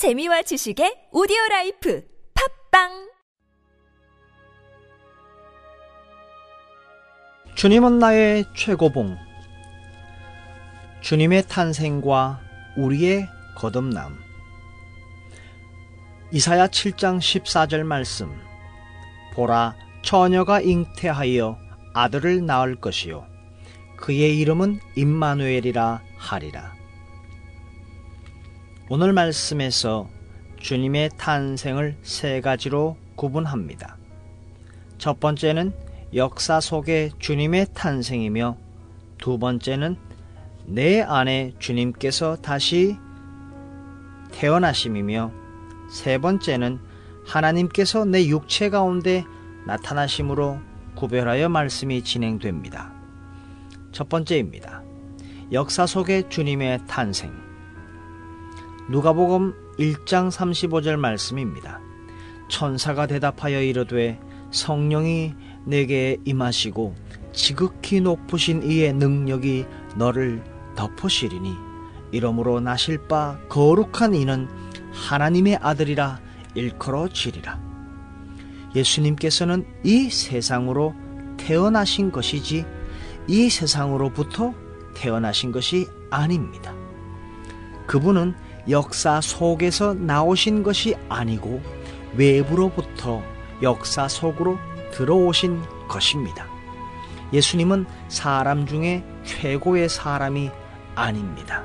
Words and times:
재미와 0.00 0.40
지식의 0.40 1.12
오디오 1.12 1.36
라이프 1.50 2.02
팟빵 2.70 3.10
주님은 7.54 7.98
나의 7.98 8.46
최고봉. 8.56 9.18
주님의 11.02 11.48
탄생과 11.48 12.40
우리의 12.78 13.28
거듭남. 13.58 14.16
이사야 16.32 16.68
7장 16.68 17.18
14절 17.18 17.82
말씀. 17.82 18.34
보라, 19.34 19.76
처녀가 20.00 20.62
잉태하여 20.62 21.58
아들을 21.92 22.46
낳을 22.46 22.76
것이요. 22.76 23.26
그의 23.98 24.38
이름은 24.38 24.80
임마누엘이라 24.96 26.00
하리라. 26.16 26.79
오늘 28.92 29.12
말씀에서 29.12 30.08
주님의 30.58 31.10
탄생을 31.16 31.96
세 32.02 32.40
가지로 32.40 32.96
구분합니다. 33.14 33.96
첫 34.98 35.20
번째는 35.20 35.72
역사 36.16 36.58
속의 36.58 37.12
주님의 37.20 37.66
탄생이며 37.72 38.56
두 39.16 39.38
번째는 39.38 39.96
내 40.66 41.02
안에 41.02 41.52
주님께서 41.60 42.34
다시 42.42 42.96
태어나심이며 44.32 45.30
세 45.92 46.18
번째는 46.18 46.80
하나님께서 47.24 48.04
내 48.04 48.26
육체 48.26 48.70
가운데 48.70 49.24
나타나심으로 49.68 50.58
구별하여 50.96 51.48
말씀이 51.48 52.02
진행됩니다. 52.02 52.92
첫 53.92 54.08
번째입니다. 54.08 54.82
역사 55.52 55.86
속의 55.86 56.28
주님의 56.28 56.88
탄생. 56.88 57.49
누가복음 58.90 59.54
1장 59.78 60.32
35절 60.32 60.96
말씀입니다. 60.96 61.80
천사가 62.48 63.06
대답하여 63.06 63.62
이르되 63.62 64.18
성령이 64.50 65.32
내게 65.64 66.16
임하시고 66.24 66.96
지극히 67.32 68.00
높으신 68.00 68.64
이의 68.64 68.92
능력이 68.92 69.64
너를 69.94 70.42
덮으시리니 70.74 71.54
이러므로 72.10 72.58
나실 72.58 73.06
바 73.06 73.38
거룩한 73.48 74.14
이는 74.14 74.48
하나님의 74.92 75.60
아들이라 75.62 76.18
일컬어지리라. 76.56 77.60
예수님께서는 78.74 79.68
이 79.84 80.10
세상으로 80.10 80.96
태어나신 81.36 82.10
것이지 82.10 82.66
이 83.28 83.50
세상으로부터 83.50 84.52
태어나신 84.94 85.52
것이 85.52 85.86
아닙니다. 86.10 86.74
그분은 87.86 88.34
역사 88.68 89.20
속에서 89.20 89.94
나오신 89.94 90.62
것이 90.62 90.94
아니고 91.08 91.60
외부로부터 92.14 93.22
역사 93.62 94.08
속으로 94.08 94.58
들어오신 94.92 95.62
것입니다. 95.88 96.46
예수님은 97.32 97.86
사람 98.08 98.66
중에 98.66 99.04
최고의 99.24 99.88
사람이 99.88 100.50
아닙니다. 100.94 101.64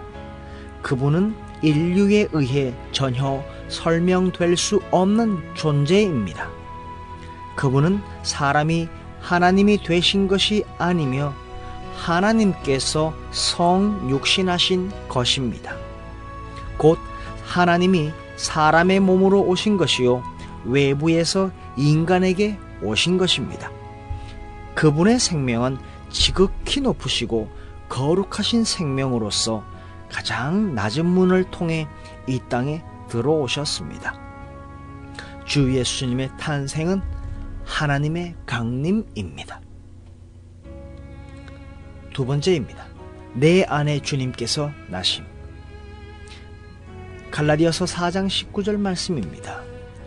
그분은 0.82 1.36
인류에 1.62 2.28
의해 2.32 2.74
전혀 2.92 3.44
설명될 3.70 4.56
수 4.56 4.80
없는 4.92 5.56
존재입니다. 5.56 6.50
그분은 7.56 8.02
사람이 8.22 8.88
하나님이 9.22 9.82
되신 9.82 10.28
것이 10.28 10.64
아니며 10.78 11.34
하나님께서 11.96 13.14
성육신하신 13.32 14.92
것입니다. 15.10 15.85
곧 16.86 17.00
하나님이 17.44 18.12
사람의 18.36 19.00
몸으로 19.00 19.42
오신 19.42 19.78
것이요 19.78 20.22
외부에서 20.66 21.50
인간에게 21.78 22.60
오신 22.84 23.18
것입니다. 23.18 23.72
그분의 24.76 25.20
생명은 25.20 25.80
지극히 26.12 26.82
높으시고 26.82 27.50
거룩하신 27.90 28.66
생명으로서 28.66 29.64
가장 30.12 30.76
낮은 30.76 31.08
문을 31.08 31.50
통해 31.50 31.88
이 32.28 32.40
땅에 32.50 32.84
들어오셨습니다. 33.10 34.14
주 35.46 35.76
예수님의 35.76 36.38
탄생은 36.40 37.02
하나님의 37.64 38.36
강림입니다. 38.46 39.60
두 42.14 42.28
번째입니다. 42.28 42.86
내 43.34 43.64
안에 43.64 44.04
주님께서 44.04 44.70
나심. 44.88 45.35
갈라디아서 47.36 47.84
4장 47.84 48.30
19절 48.30 48.78
말씀입니다. 48.78 49.62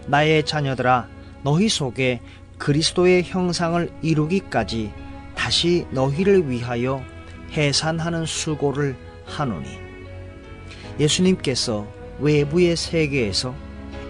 나의 0.06 0.46
자녀들아 0.46 1.06
너희 1.42 1.68
속에 1.68 2.22
그리스도의 2.56 3.22
형상을 3.22 3.90
이루기까지 4.00 4.90
다시 5.34 5.86
너희를 5.90 6.48
위하여 6.48 7.04
해산하는 7.52 8.24
수고를 8.24 8.96
하노니 9.26 9.68
예수님께서 10.98 11.86
외부의 12.18 12.76
세계에서 12.76 13.54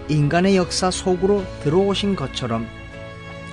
인간의 0.07 0.55
역사 0.55 0.89
속으로 0.89 1.43
들어오신 1.61 2.15
것처럼 2.15 2.65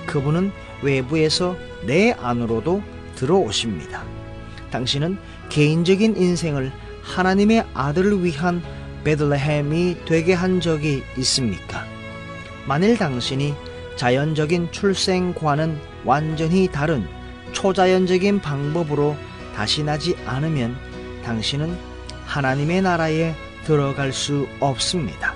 그분은 0.05 0.53
외부에서 0.81 1.57
내 1.85 2.13
안으로도 2.13 2.81
들어오십니다. 3.17 4.05
당신은 4.71 5.17
개인적인 5.49 6.15
인생을 6.15 6.71
하나님의 7.03 7.65
아들을 7.73 8.23
위한 8.23 8.63
베들레헴이 9.07 9.99
되게 10.05 10.33
한 10.33 10.59
적이 10.59 11.01
있습니까? 11.19 11.85
만일 12.65 12.97
당신이 12.97 13.53
자연적인 13.95 14.73
출생과는 14.73 15.79
완전히 16.03 16.67
다른 16.67 17.07
초자연적인 17.53 18.41
방법으로 18.41 19.15
다시 19.55 19.81
나지 19.81 20.17
않으면 20.25 20.75
당신은 21.23 21.77
하나님의 22.25 22.81
나라에 22.81 23.33
들어갈 23.63 24.11
수 24.11 24.45
없습니다. 24.59 25.33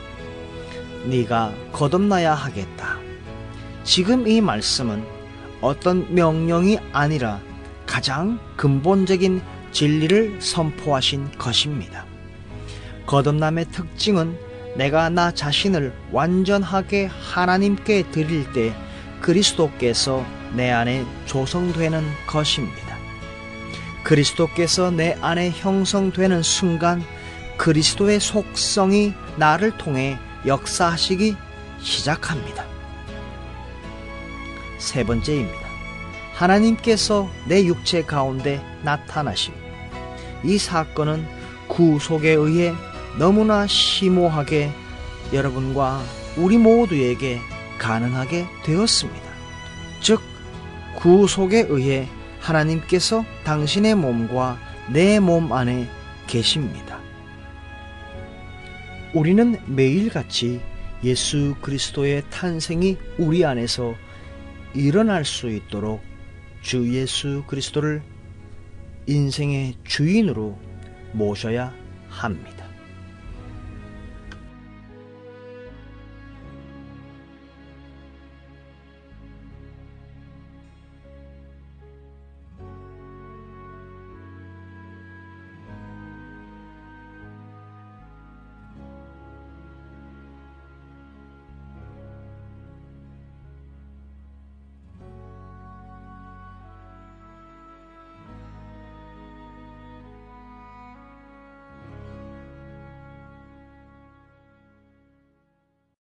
네가 1.05 1.53
거듭나야 1.71 2.33
하겠다. 2.33 2.99
지금 3.85 4.27
이 4.27 4.41
말씀은 4.41 5.01
어떤 5.61 6.13
명령이 6.13 6.77
아니라 6.91 7.39
가장 7.85 8.37
근본적인 8.57 9.41
진리를 9.71 10.41
선포하신 10.41 11.31
것입니다. 11.37 12.10
거듭남의 13.05 13.65
특징은 13.71 14.37
내가 14.75 15.09
나 15.09 15.31
자신을 15.31 15.93
완전하게 16.11 17.07
하나님께 17.07 18.11
드릴 18.11 18.51
때 18.53 18.73
그리스도께서 19.21 20.25
내 20.53 20.71
안에 20.71 21.05
조성되는 21.25 22.03
것입니다. 22.27 22.97
그리스도께서 24.03 24.91
내 24.91 25.17
안에 25.21 25.51
형성되는 25.51 26.41
순간 26.41 27.03
그리스도의 27.57 28.19
속성이 28.19 29.13
나를 29.37 29.77
통해 29.77 30.17
역사하시기 30.45 31.35
시작합니다. 31.79 32.65
세 34.79 35.03
번째입니다. 35.03 35.59
하나님께서 36.33 37.29
내 37.47 37.63
육체 37.65 38.03
가운데 38.03 38.65
나타나심. 38.83 39.53
이 40.43 40.57
사건은 40.57 41.27
구속에 41.67 42.31
의해 42.31 42.73
너무나 43.17 43.67
심오하게 43.67 44.71
여러분과 45.33 46.01
우리 46.37 46.57
모두에게 46.57 47.39
가능하게 47.77 48.45
되었습니다. 48.63 49.31
즉, 50.01 50.21
구속에 50.95 51.65
의해 51.69 52.07
하나님께서 52.39 53.23
당신의 53.43 53.95
몸과 53.95 54.57
내 54.91 55.19
몸 55.19 55.51
안에 55.51 55.87
계십니다. 56.27 56.99
우리는 59.13 59.57
매일같이 59.65 60.61
예수 61.03 61.55
그리스도의 61.61 62.23
탄생이 62.29 62.97
우리 63.17 63.43
안에서 63.45 63.95
일어날 64.73 65.25
수 65.25 65.49
있도록 65.49 66.01
주 66.61 66.93
예수 66.93 67.43
그리스도를 67.47 68.01
인생의 69.07 69.75
주인으로 69.83 70.57
모셔야 71.11 71.73
합니다. 72.09 72.60